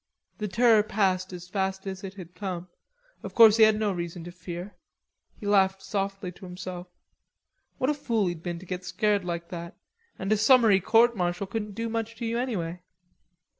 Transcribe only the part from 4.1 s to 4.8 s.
to fear.